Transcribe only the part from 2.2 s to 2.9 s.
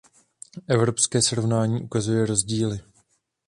rozdíly.